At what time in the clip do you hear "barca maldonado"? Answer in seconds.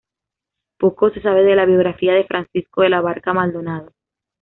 3.01-3.91